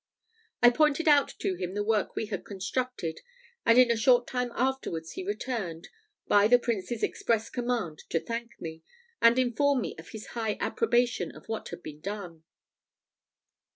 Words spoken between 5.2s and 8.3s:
returned, by the Prince's express command to